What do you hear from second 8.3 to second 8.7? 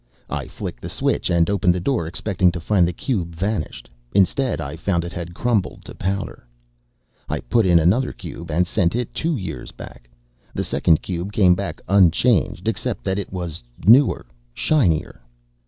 and